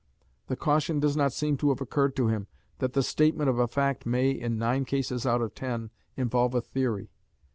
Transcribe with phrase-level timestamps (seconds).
[0.47, 2.47] The caution does not seem to have occurred to him
[2.79, 6.61] that the statement of a fact may, in nine cases out of ten, involve a
[6.61, 7.11] theory.